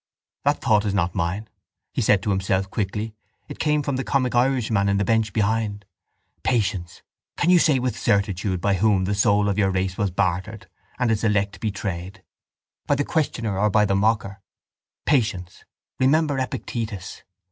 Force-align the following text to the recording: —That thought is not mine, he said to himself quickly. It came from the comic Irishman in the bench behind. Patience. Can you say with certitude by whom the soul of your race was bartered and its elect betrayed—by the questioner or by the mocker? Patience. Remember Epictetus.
—That 0.45 0.61
thought 0.61 0.83
is 0.83 0.95
not 0.95 1.13
mine, 1.13 1.47
he 1.93 2.01
said 2.01 2.23
to 2.23 2.31
himself 2.31 2.71
quickly. 2.71 3.13
It 3.47 3.59
came 3.59 3.83
from 3.83 3.97
the 3.97 4.03
comic 4.03 4.33
Irishman 4.33 4.89
in 4.89 4.97
the 4.97 5.05
bench 5.05 5.31
behind. 5.31 5.85
Patience. 6.41 7.03
Can 7.37 7.51
you 7.51 7.59
say 7.59 7.77
with 7.77 7.95
certitude 7.95 8.59
by 8.61 8.73
whom 8.73 9.05
the 9.05 9.13
soul 9.13 9.47
of 9.47 9.59
your 9.59 9.69
race 9.69 9.99
was 9.99 10.09
bartered 10.09 10.65
and 10.97 11.11
its 11.11 11.23
elect 11.23 11.59
betrayed—by 11.59 12.95
the 12.95 13.05
questioner 13.05 13.59
or 13.59 13.69
by 13.69 13.85
the 13.85 13.93
mocker? 13.93 14.41
Patience. 15.05 15.65
Remember 15.99 16.39
Epictetus. 16.39 17.21